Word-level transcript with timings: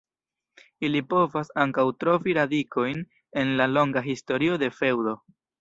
Ili 0.87 1.01
povas 1.11 1.51
ankaŭ 1.65 1.85
trovi 2.05 2.35
radikojn 2.39 3.05
en 3.43 3.55
la 3.63 3.71
longa 3.77 4.07
historio 4.11 4.61
de 4.65 4.75
feŭdo. 4.83 5.19